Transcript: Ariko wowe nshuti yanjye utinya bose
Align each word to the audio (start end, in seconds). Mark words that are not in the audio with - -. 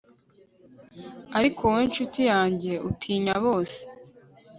Ariko 1.37 1.59
wowe 1.69 1.83
nshuti 1.89 2.21
yanjye 2.31 2.71
utinya 2.89 3.33
bose 3.45 3.79